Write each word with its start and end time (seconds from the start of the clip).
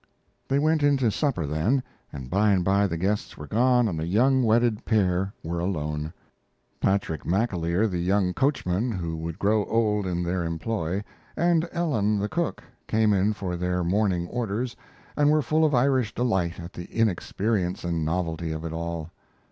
They 0.47 0.57
went 0.57 0.81
in 0.81 0.97
to 0.97 1.11
supper 1.11 1.45
then, 1.45 1.83
and 2.11 2.27
by 2.31 2.53
and 2.53 2.65
by 2.65 2.87
the 2.87 2.97
guests 2.97 3.37
were 3.37 3.45
gone 3.45 3.87
and 3.87 3.99
the 3.99 4.07
young 4.07 4.41
wedded 4.41 4.83
pair 4.83 5.31
were 5.43 5.59
alone. 5.59 6.11
Patrick 6.79 7.23
McAleer, 7.23 7.87
the 7.87 7.99
young 8.01 8.33
coachman, 8.33 8.91
who 8.91 9.15
would 9.17 9.37
grow 9.37 9.63
old 9.65 10.07
in 10.07 10.23
their 10.23 10.43
employ, 10.43 11.03
and 11.37 11.69
Ellen, 11.71 12.17
the 12.17 12.29
cook, 12.29 12.63
came 12.87 13.13
in 13.13 13.33
for 13.33 13.55
their 13.55 13.83
morning 13.83 14.27
orders, 14.29 14.75
and 15.15 15.29
were 15.29 15.43
full 15.43 15.63
of 15.63 15.75
Irish 15.75 16.15
delight 16.15 16.59
at 16.59 16.73
the 16.73 16.85
inexperience 16.89 17.83
and 17.83 18.03
novelty 18.03 18.51
of 18.51 18.65
it 18.65 18.73
all. 18.73 19.11